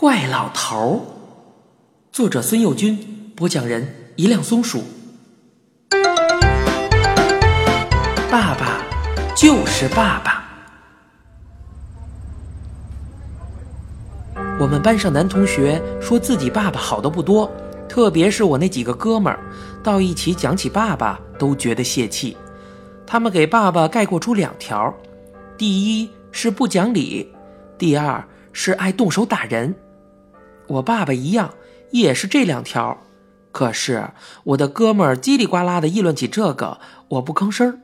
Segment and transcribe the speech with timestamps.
[0.00, 1.00] 怪老头儿，
[2.12, 4.84] 作者孙幼军，播讲人一辆松鼠。
[8.30, 8.80] 爸爸
[9.36, 10.44] 就是爸爸。
[14.60, 17.50] 我们班上男同学说自己爸爸好的不多，
[17.88, 19.40] 特别是我那几个哥们儿，
[19.82, 22.36] 到一起讲起爸爸都觉得泄气。
[23.04, 24.94] 他们给爸爸概括出两条：
[25.56, 27.28] 第一是不讲理，
[27.76, 29.74] 第二是爱动手打人。
[30.68, 31.54] 我爸爸一样，
[31.90, 32.98] 也是这两条。
[33.50, 34.10] 可是
[34.44, 36.78] 我的哥们儿叽里呱啦的议论起这个，
[37.08, 37.80] 我不吭声儿。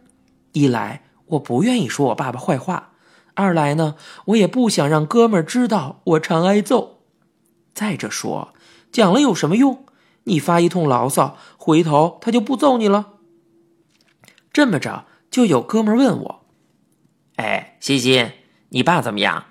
[0.52, 2.92] 一来我不愿意说我爸爸坏话，
[3.34, 7.00] 二来呢，我也不想让哥们儿知道我常挨揍。
[7.74, 8.54] 再者说，
[8.92, 9.84] 讲了有什么用？
[10.24, 13.14] 你发一通牢骚，回头他就不揍你了。
[14.52, 16.46] 这么着，就有哥们儿问我
[17.36, 18.30] ：“哎，欣欣，
[18.68, 19.46] 你爸怎么样？”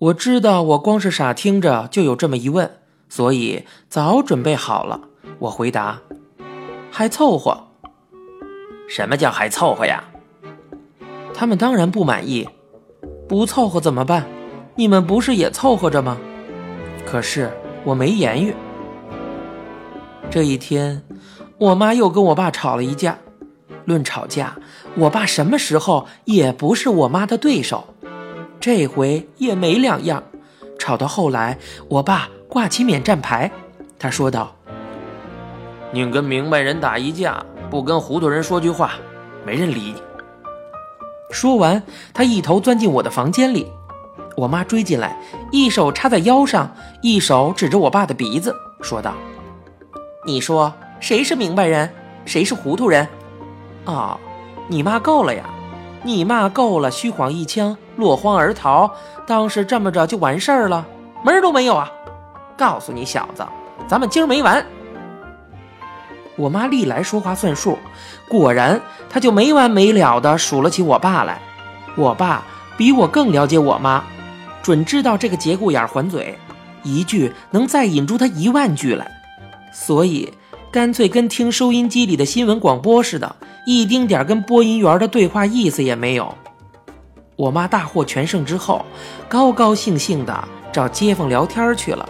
[0.00, 2.78] 我知道我光是傻听着就有这么一问，
[3.10, 5.02] 所以早准备好了。
[5.40, 6.00] 我回答
[6.90, 7.66] ：“还凑合。”
[8.88, 10.02] 什么叫还凑合呀？
[11.34, 12.48] 他们当然不满意，
[13.28, 14.26] 不凑合怎么办？
[14.74, 16.16] 你们不是也凑合着吗？
[17.04, 17.50] 可是
[17.84, 18.54] 我没言语。
[20.30, 21.02] 这一天，
[21.58, 23.18] 我妈又跟我爸吵了一架。
[23.84, 24.56] 论吵架，
[24.94, 27.94] 我爸什么时候也不是我妈的对手。
[28.60, 30.22] 这回也没两样。
[30.78, 31.58] 吵到后来，
[31.88, 33.50] 我爸挂起免战牌，
[33.98, 34.54] 他说道
[35.92, 38.94] ：“宁跟明白人打一架。”不跟糊涂人说句话，
[39.46, 40.02] 没人理你。
[41.30, 41.80] 说完，
[42.12, 43.64] 他一头钻进我的房间里。
[44.36, 45.16] 我妈追进来，
[45.52, 49.14] 一手插在腰上，一手指着我爸的鼻子，说道
[50.26, 51.88] ：“你说谁是明白人，
[52.24, 53.06] 谁是糊涂人？
[53.84, 54.18] 哦，
[54.66, 55.44] 你骂够了呀！
[56.02, 58.90] 你骂够了，虚晃一枪，落荒而逃，
[59.26, 60.84] 当是这么着就完事儿了？
[61.22, 61.88] 门儿都没有啊！
[62.56, 63.46] 告诉你小子，
[63.86, 64.64] 咱们今儿没完。”
[66.36, 67.78] 我妈历来说话算数，
[68.26, 71.38] 果然，她就没完没了的数了起我爸来。
[71.96, 72.42] 我爸
[72.78, 74.02] 比我更了解我妈，
[74.62, 76.38] 准知道这个节骨眼还嘴，
[76.82, 79.06] 一句能再引出他一万句来，
[79.72, 80.32] 所以
[80.70, 86.34] 干脆跟听收音机里的新闻广播似的，一丁点跟播音员的对话意思也没有。
[87.40, 88.84] 我妈大获全胜之后，
[89.26, 92.06] 高高兴兴的找街坊聊天去了。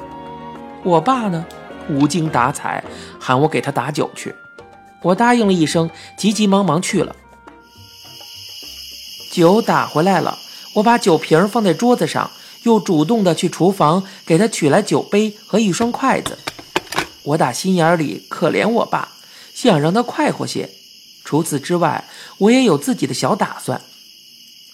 [0.83, 1.47] 我爸呢？
[1.89, 2.83] 无精打采，
[3.21, 4.35] 喊我给他打酒去。
[5.03, 7.15] 我答应了一声，急急忙忙去了。
[9.31, 10.37] 酒打回来了，
[10.75, 12.29] 我把酒瓶放在桌子上，
[12.65, 16.41] 又主动的去厨房给他取来酒杯和一双筷子。
[17.23, 19.11] 我打心眼里可怜我爸，
[19.55, 20.71] 想让他快活些。
[21.25, 22.05] 除此之外，
[22.39, 23.81] 我也有自己的小打算。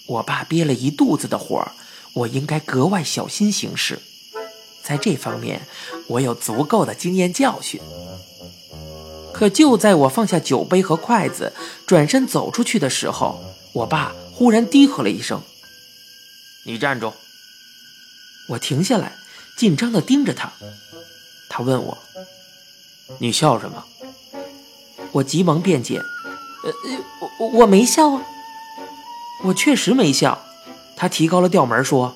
[0.07, 1.67] 我爸憋了一肚子的火，
[2.13, 3.99] 我应该格外小心行事。
[4.83, 5.67] 在这方面，
[6.07, 7.81] 我有足够的经验教训。
[9.33, 11.53] 可就在我放下酒杯和筷子，
[11.85, 13.39] 转身走出去的时候，
[13.73, 15.41] 我爸忽然低喝了一声
[16.65, 17.13] ：“你站住！”
[18.49, 19.13] 我停下来，
[19.57, 20.51] 紧张地盯着他。
[21.49, 21.97] 他问我
[23.19, 23.83] ：“你笑什么？”
[25.11, 25.99] 我急忙辩解
[26.63, 26.73] ：“呃，
[27.39, 28.21] 我我没笑啊，
[29.43, 30.39] 我确实没笑。”
[30.95, 32.15] 他提高了调门说：“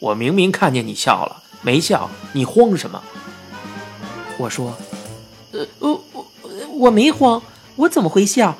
[0.00, 3.02] 我明明看见你笑了。”没笑，你慌什么？
[4.36, 4.76] 我说，
[5.52, 6.26] 呃，我我
[6.74, 7.42] 我没慌，
[7.76, 8.56] 我怎么会笑？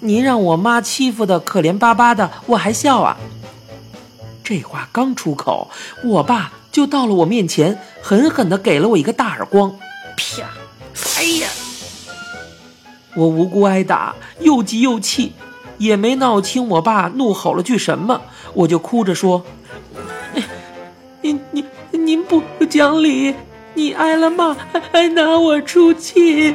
[0.00, 3.16] 您让我妈欺负的可怜巴巴的，我还笑啊？
[4.42, 5.70] 这话刚出口，
[6.02, 9.78] 我爸就到了我面前，狠狠地给了我一个大耳光，
[10.16, 10.42] 啪！
[11.16, 11.48] 哎呀！
[13.14, 15.32] 我无辜挨打，又急又气，
[15.78, 18.20] 也没闹清我爸怒吼了句什么，
[18.54, 19.44] 我就哭着说
[21.22, 23.34] ：“你 你。”您不讲理，
[23.74, 26.54] 你挨了骂还还拿我出气，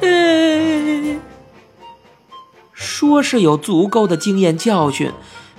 [2.72, 5.10] 说是有足够的经验教训，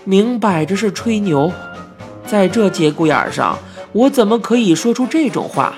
[0.06, 1.52] 明摆着是吹牛。
[2.26, 3.58] 在这节骨眼上，
[3.92, 5.76] 我怎么可以说出这种话？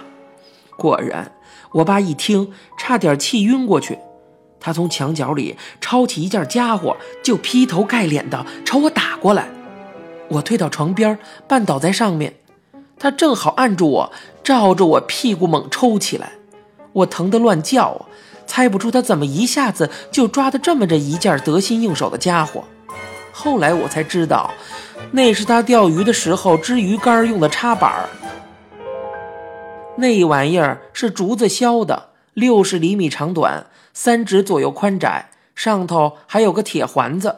[0.78, 1.32] 果然，
[1.72, 3.98] 我爸一听，差点气晕过去。
[4.62, 9.50] 他从墙角里抄起一件家伙，就劈头盖脸的朝我打过来。
[10.30, 11.20] 我退到床边，
[11.50, 12.36] 绊倒在上面。
[12.98, 14.12] 他正好按住我，
[14.44, 16.34] 照着我屁股猛抽起来，
[16.94, 18.06] 我疼得乱叫，
[18.46, 22.64] 猜不出他怎么一下子就抓的这么着一件得心应手的家伙。
[23.32, 24.52] 后来我才知道，
[25.12, 28.08] 那是他钓鱼的时候支鱼竿用的插板儿。
[29.98, 37.38] 那玩意儿是竹子削的，六十厘米长短，三指左右宽窄，上头还有个铁环子。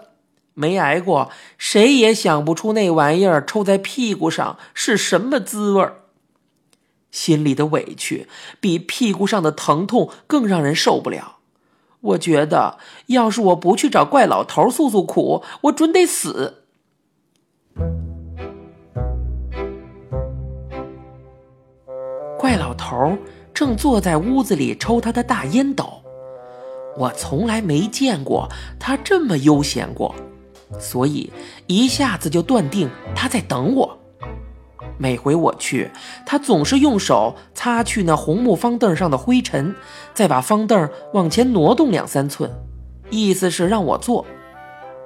[0.55, 6.01] 没挨过，谁也想不出那玩意儿抽在屁股上是什么滋味儿。
[7.09, 8.27] 心里的委屈
[8.59, 11.37] 比屁股上的疼痛更让人受不了。
[12.01, 12.77] 我觉得，
[13.07, 16.65] 要是我不去找怪老头诉诉苦，我准得死。
[22.37, 23.17] 怪老头
[23.53, 26.02] 正坐在屋子里抽他的大烟斗，
[26.97, 28.47] 我从来没见过
[28.79, 30.13] 他这么悠闲过，
[30.79, 31.31] 所以
[31.67, 33.97] 一下子就断定他在等我。
[34.97, 35.89] 每回我去，
[36.25, 39.75] 他总是用手擦去那红木方凳上的灰尘，
[40.13, 42.49] 再把方凳往前挪动两三寸，
[43.09, 44.25] 意思是让我坐。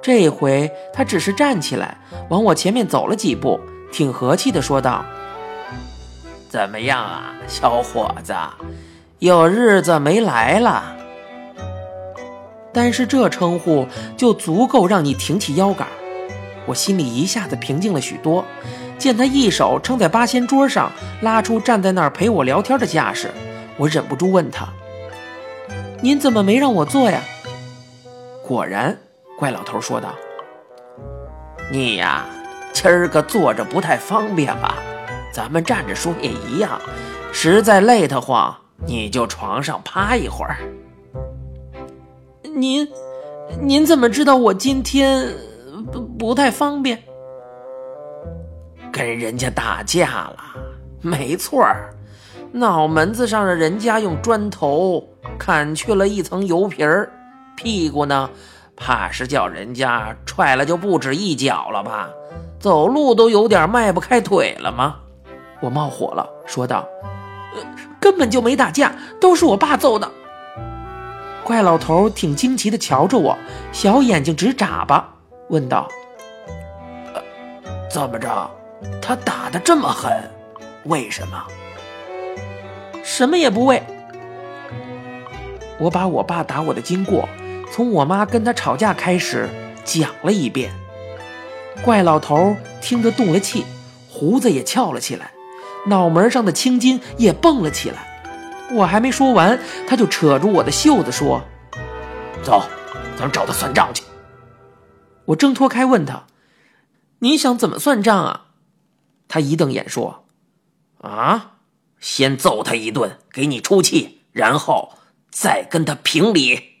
[0.02, 1.98] 这回他只是站起来，
[2.28, 3.58] 往我前面走了几步，
[3.90, 5.04] 挺和气的说道
[6.48, 8.34] ：“怎么样啊，小伙子，
[9.18, 10.96] 有日子没来了。”
[12.72, 13.86] 但是这称呼
[14.16, 15.86] 就足够让你挺起腰杆，
[16.66, 18.44] 我心里一下子平静了许多。
[18.98, 23.30] 见他一手撑在八仙桌上，拉出站在那儿陪我聊天的架势，
[23.76, 24.68] 我忍不住问他
[26.02, 27.22] ：“您怎么没让我坐呀？”
[28.42, 28.98] 果然，
[29.38, 30.14] 怪老头说道
[31.70, 32.26] ：“你呀，
[32.72, 34.74] 今儿个坐着不太方便吧？
[35.32, 36.80] 咱们站着说也一样。
[37.32, 40.56] 实在累得慌，你就床上趴一会儿。”
[42.54, 42.88] 您，
[43.60, 45.28] 您怎么知道我今天
[45.92, 47.02] 不不太方便？
[48.92, 50.36] 跟人家打架了，
[51.00, 51.64] 没错，
[52.52, 55.02] 脑门子上的人家用砖头
[55.38, 57.12] 砍去了一层油皮儿，
[57.56, 58.28] 屁股呢，
[58.74, 62.08] 怕是叫人家踹了就不止一脚了吧？
[62.58, 64.96] 走路都有点迈不开腿了吗？
[65.60, 66.88] 我冒火了，说道
[67.54, 67.62] ：“呃，
[68.00, 70.10] 根本就没打架，都是我爸揍的。”
[71.48, 73.34] 怪老头挺惊奇的瞧着我，
[73.72, 75.08] 小眼睛直眨巴，
[75.48, 75.88] 问道：“，
[77.90, 78.50] 怎么着？”
[79.00, 80.12] 他打的这么狠，
[80.84, 81.42] 为什么？
[83.02, 83.82] 什么也不为。
[85.78, 87.26] 我把我爸打我的经过，
[87.72, 89.48] 从我妈跟他吵架开始
[89.84, 90.70] 讲了一遍。
[91.82, 93.64] 怪老头听得动了气，
[94.10, 95.30] 胡子也翘了起来，
[95.86, 98.06] 脑门上的青筋也蹦了起来。
[98.70, 101.42] 我还没说完，他就扯住我的袖子说
[102.44, 102.62] ：“走，
[103.18, 104.04] 咱找他算账去。”
[105.26, 106.24] 我挣脱开，问他
[107.20, 108.46] ：“你想怎么算账啊？”
[109.28, 110.26] 他一瞪眼说
[111.00, 111.56] ：“啊，
[111.98, 114.92] 先揍他一顿，给你出气，然后
[115.30, 116.74] 再跟他评理。”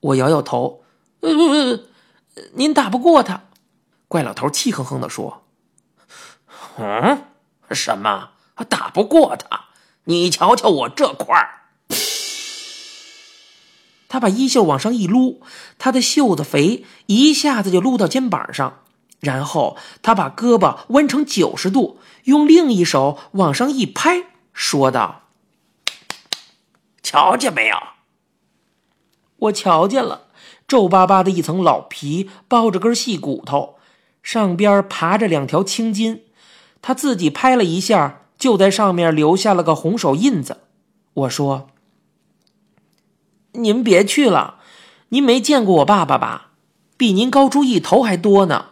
[0.00, 0.84] 我摇摇头
[1.20, 1.80] ：“呃，
[2.54, 3.42] 您打不过他。”
[4.08, 5.44] 怪老头气哼哼地说
[6.78, 7.24] ：“嗯，
[7.72, 8.30] 什么？
[8.68, 9.65] 打不过他？
[10.06, 11.50] 你瞧瞧我这块儿。”
[14.08, 15.42] 他把衣袖往上一撸，
[15.78, 18.80] 他的袖子肥，一下子就撸到肩膀上。
[19.20, 25.22] 然后他把胳膊弯成九十度，用另一手往上一拍，说道
[27.02, 27.76] ：“瞧见没有？
[29.38, 30.26] 我瞧见了，
[30.68, 33.78] 皱巴巴的一层老皮包着根细骨头，
[34.22, 36.24] 上边爬着两条青筋。
[36.80, 40.58] 他自己拍了一下，就在上面留下了个红手印子。”
[41.14, 41.68] 我说
[43.52, 44.56] ：“您别去了，
[45.08, 46.50] 您没见过我爸爸吧？
[46.96, 48.66] 比您高出一头还多呢。”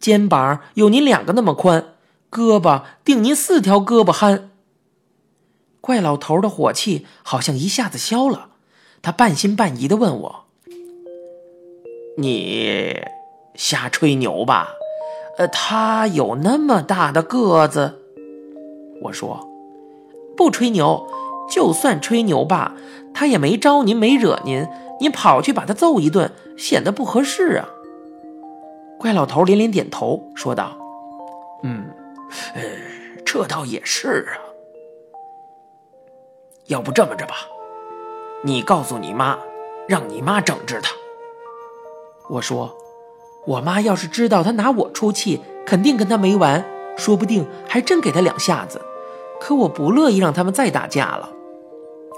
[0.00, 1.92] 肩膀有您两个那么宽，
[2.30, 4.50] 胳膊顶您四条胳膊憨。
[5.82, 8.48] 怪老头的火气好像一下子消了，
[9.02, 10.44] 他半信半疑的问我
[12.16, 12.96] ：“你
[13.54, 14.70] 瞎吹牛吧？
[15.36, 17.98] 呃，他有那么大的个子？”
[19.02, 19.48] 我说
[20.36, 21.06] ：“不吹牛，
[21.50, 22.74] 就算吹牛吧，
[23.14, 24.66] 他也没招您，没惹您，
[25.00, 27.68] 您跑去把他揍一顿，显得不合适啊。”
[28.98, 30.76] 怪老头连连点头，说道
[31.64, 31.86] ：“嗯，
[32.54, 32.62] 呃，
[33.24, 34.36] 这倒也是啊。
[36.66, 37.34] 要不这么着吧，
[38.44, 39.38] 你告诉你妈，
[39.88, 40.92] 让你妈整治他。”
[42.28, 42.76] 我说
[43.46, 46.64] ：“我妈要是知道他拿我出气，肯定跟他没完，
[46.96, 48.80] 说不定还真给他两下子。
[49.40, 51.30] 可我不乐意让他们再打架了。”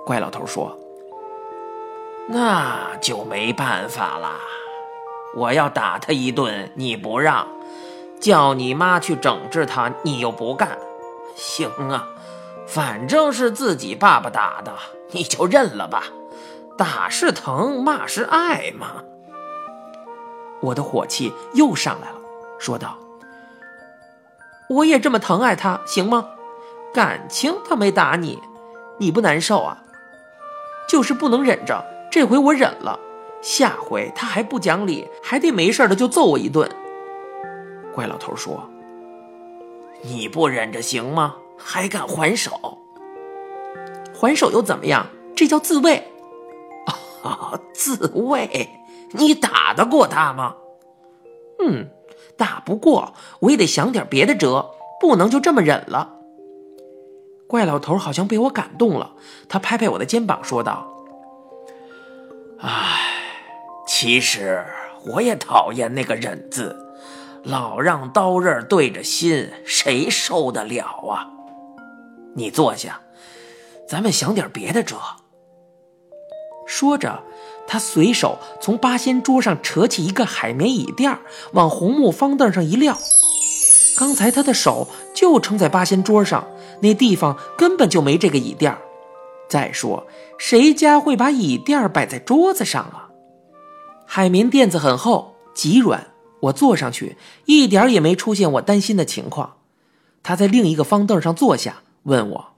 [0.04, 0.76] 怪老头说
[2.28, 4.40] ：“那就没办法啦。”
[5.34, 7.46] 我要打他一顿，你不让；
[8.20, 10.76] 叫你妈去整治他，你又不干。
[11.34, 12.06] 行啊，
[12.66, 14.72] 反正是自己爸爸打的，
[15.12, 16.04] 你就认了吧。
[16.76, 19.04] 打是疼，骂是爱嘛。
[20.60, 22.16] 我的火气又上来了，
[22.58, 22.98] 说道
[24.68, 26.28] ：“我也这么疼爱他，行吗？
[26.92, 28.40] 感情他没打你，
[28.98, 29.82] 你不难受啊？
[30.88, 31.84] 就是不能忍着。
[32.10, 32.98] 这回我忍了。”
[33.42, 36.70] 下回他还不讲理，还得没事的就揍我一顿。
[37.92, 38.70] 怪老头说
[40.02, 41.34] ：“你不忍着行吗？
[41.58, 42.78] 还敢还手？
[44.14, 45.06] 还手又怎么样？
[45.34, 46.08] 这叫自卫。
[47.24, 48.68] 啊，自卫？
[49.10, 50.54] 你打得过他吗？
[51.58, 51.88] 嗯，
[52.36, 54.70] 打不过，我也得想点别的辙，
[55.00, 56.18] 不能就这么忍了。”
[57.52, 59.12] 怪老头好像被我感动了，
[59.46, 60.90] 他拍拍我的肩膀说道
[62.60, 63.12] ：“唉，
[63.86, 64.64] 其实
[65.04, 66.74] 我也讨厌那个忍字。”
[67.44, 71.28] 老让刀刃对着心，谁受得了啊？
[72.36, 73.02] 你坐下，
[73.86, 74.96] 咱们想点别的辙。
[76.66, 77.22] 说着，
[77.66, 81.18] 他随手从八仙桌上扯起一个海绵椅垫，
[81.52, 82.96] 往红木方凳上一撂。
[83.98, 86.46] 刚才他的手就撑在八仙桌上，
[86.82, 88.76] 那地方根本就没这个椅垫。
[89.48, 90.06] 再说，
[90.38, 93.08] 谁家会把椅垫摆在桌子上啊？
[94.06, 96.08] 海绵垫子很厚，极软。
[96.40, 99.58] 我坐上去，一点也没出现我担心的情况。
[100.22, 102.54] 他在另一个方凳上坐下，问我：“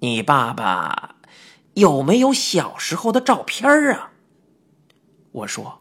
[0.00, 1.16] 你爸爸
[1.74, 4.12] 有没有小时候的照片啊？”
[5.32, 5.80] 我说：“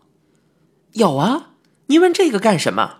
[0.93, 1.49] 有啊。”
[1.87, 2.99] 你问这个干什么？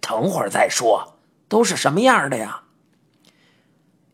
[0.00, 1.19] 等会儿再说。
[1.50, 2.62] 都是什么样的呀？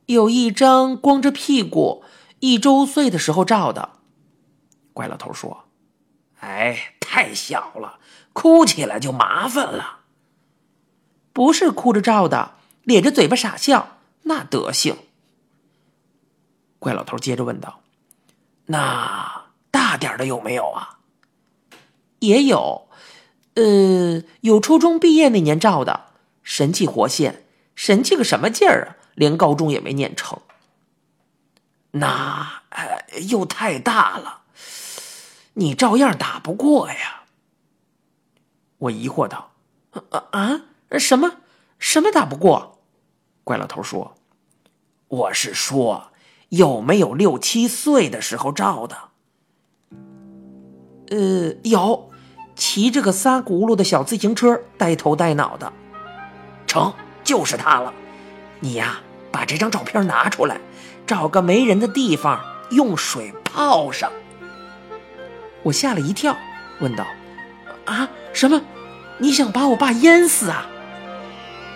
[0.07, 2.02] 有一张光着屁股，
[2.40, 3.90] 一周岁的时候照的。
[4.93, 5.64] 怪老头说。
[6.40, 7.99] 哎，太小了，
[8.33, 10.00] 哭起来就麻烦了。
[11.33, 14.97] 不是哭着照的，咧着嘴巴傻笑，那德行。
[16.78, 17.81] 怪老头接着问道
[18.66, 21.00] ：“那大点的有没有啊？”
[22.21, 22.88] 也有，
[23.55, 26.06] 呃，有初中毕业那年照的，
[26.47, 28.97] 神气活现，神气个什么劲儿啊？
[29.17, 30.38] 连高中也没念成。
[31.91, 34.43] 那呃又太大了。
[35.55, 37.25] 你照样打不过呀！
[38.79, 39.55] 我疑惑道
[39.91, 40.61] ：“啊啊，
[40.99, 41.38] 什么
[41.81, 42.79] 什么打不过？”
[43.43, 44.17] 怪老头说
[45.09, 46.12] ：“我是说，
[46.50, 48.97] 有没有六七岁的时候照的？”
[51.11, 52.11] 呃，有，
[52.55, 55.73] 骑着个仨轱辘的小自行车，呆头呆脑的。
[56.76, 56.92] 成，
[57.25, 57.90] 就是他了。
[58.61, 58.99] 你呀，
[59.33, 60.61] 把这张照片拿出来，
[61.06, 62.38] 找个没人的地方，
[62.71, 64.11] 用水泡上。
[65.62, 66.37] 我吓了一跳，
[66.80, 67.06] 问道
[67.87, 68.61] ：“啊，什么？
[69.16, 70.66] 你想把我爸淹死啊？”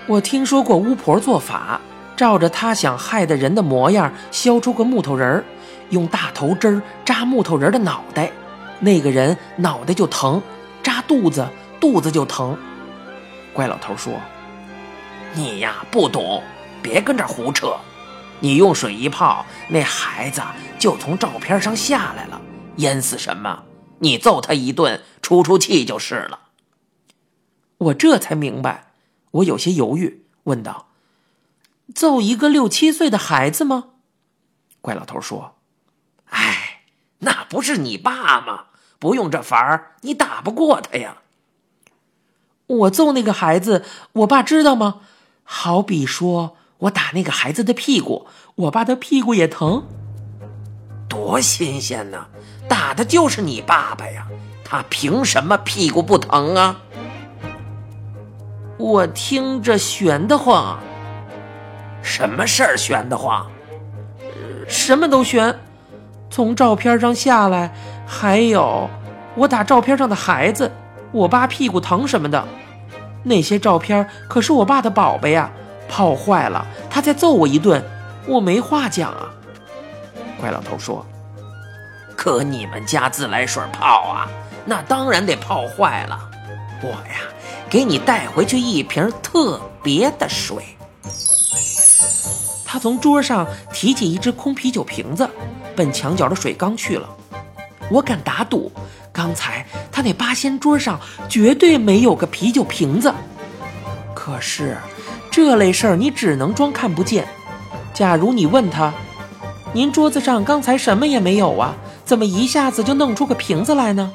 [0.07, 1.81] 我听说过巫婆做法，
[2.15, 5.43] 照着他想害的人的模样削出个木头人，
[5.89, 8.31] 用大头针扎木头人的脑袋，
[8.81, 10.43] 那个人脑袋就疼；
[10.83, 11.49] 扎肚子，
[11.81, 12.55] 肚子就疼。
[13.55, 14.13] 怪老头说
[15.35, 16.43] ：“你呀，不懂，
[16.83, 17.77] 别跟这胡扯。
[18.41, 20.43] 你用水一泡，那孩子
[20.79, 22.41] 就从照片上下来了，
[22.77, 23.65] 淹死什么？”
[24.03, 26.41] 你揍他一顿，出出气就是了。
[27.77, 28.93] 我这才明白，
[29.33, 30.89] 我有些犹豫，问道
[31.95, 33.91] ：“揍一个六七岁的孩子吗？”
[34.81, 35.57] 怪老头说
[36.31, 36.81] ：“哎，
[37.19, 38.65] 那不是你爸吗？
[38.99, 41.19] 不用这法儿，你打不过他呀。”
[42.67, 45.03] 我揍那个孩子，我爸知道吗？
[45.53, 49.83] 好比说我打那个孩子的屁股，我爸的屁股也疼。
[51.09, 52.29] 多新鲜呢！
[52.69, 54.29] 打的就是你爸爸呀，
[54.65, 56.77] 他凭什么屁股不疼啊？
[58.79, 60.79] 我听着悬得慌。
[62.01, 63.51] 什么事儿悬得慌？
[64.69, 65.59] 什么都悬。
[66.31, 67.75] 从照片上下来，
[68.07, 68.89] 还有
[69.35, 70.71] 我打照片上的孩子，
[71.11, 72.47] 我爸屁股疼什么的。
[73.23, 75.51] 那些照片可是我爸的宝贝呀，
[75.89, 77.83] 泡坏了，他再揍我一顿，
[78.27, 79.31] 我没话讲啊。
[80.41, 81.05] 怪老头说。
[82.17, 84.29] 可你们家自来水泡啊，
[84.67, 86.19] 那当然得泡坏了。
[86.83, 87.21] 我呀，
[87.71, 90.77] 给你带回去一瓶特别的水。
[92.63, 95.29] 他从桌上提起一只空啤酒瓶子，
[95.75, 97.09] 奔墙角的水缸去了。
[97.91, 98.71] 我敢打赌，
[99.21, 100.99] 刚才他那八仙桌上
[101.29, 103.13] 绝对没有个啤酒瓶子。
[104.15, 104.79] 可是，
[105.31, 107.29] 这类事儿你只能装看不见。
[107.93, 108.91] 假如你问他，
[109.75, 111.75] 您桌子上刚才什么也没有啊？
[112.03, 114.11] 怎么一下子就弄出个瓶子来呢？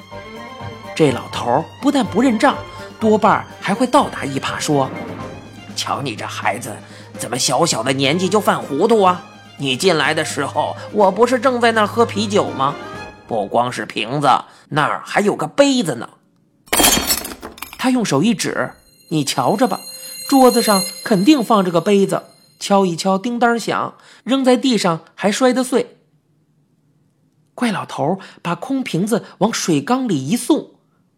[0.96, 2.56] 这老头不但不认账，
[3.00, 4.90] 多半还会倒打一耙，说
[5.78, 6.76] ：“瞧你这孩子，
[7.20, 9.24] 怎么小小的年纪就犯糊涂啊？
[9.60, 12.74] 你进来的时候，我不是正在那喝啤酒吗？
[13.28, 14.30] 不光是瓶子，
[14.70, 16.10] 那儿还有个杯子呢。”
[17.78, 18.72] 他用手一指
[19.12, 19.80] ：“你瞧着吧，
[20.30, 22.24] 桌子上肯定放着个杯子，
[22.60, 25.98] 敲一敲，叮当响，扔在地上还摔得碎。”
[27.54, 30.72] 怪老头把空瓶子往水缸里一送，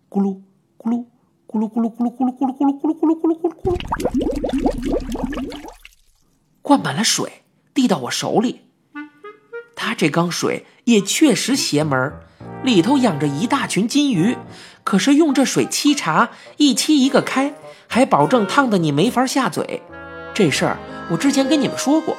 [0.09, 0.41] 咕噜
[0.77, 1.05] 咕噜
[1.47, 3.77] 咕噜咕噜咕噜咕噜咕噜咕噜咕噜咕噜咕噜咕噜咕噜，
[6.61, 8.61] 灌满了水，递到我手里。
[9.75, 12.21] 他这缸水也确实邪门儿
[12.63, 14.37] 里头养着一大群金鱼，
[14.85, 17.53] 可是用这水沏茶，一沏一个开，
[17.87, 19.81] 还保证烫的你没法下嘴。
[20.33, 20.77] 这事儿
[21.11, 22.15] 我之前跟你们说过。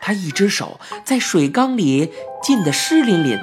[0.00, 2.10] 他一只手在水缸里
[2.42, 3.38] 浸得湿淋淋，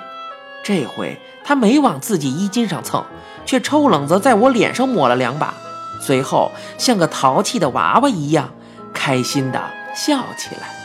[0.61, 3.05] 这回他没往自己衣襟上蹭，
[3.45, 5.53] 却抽冷子在我脸上抹了两把，
[6.01, 8.53] 随后像个淘气的娃娃一样，
[8.93, 10.80] 开心地笑起来。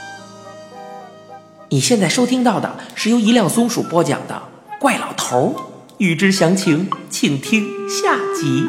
[1.68, 4.40] 你现在收听到的是由一辆松鼠播讲的
[4.80, 5.60] 《怪老头儿》，
[5.98, 8.66] 欲知详情，请听下集。